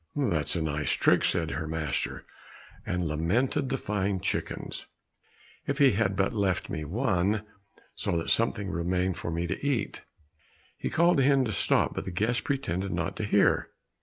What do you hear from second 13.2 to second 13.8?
hear.